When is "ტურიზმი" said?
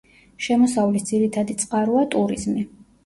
2.17-2.65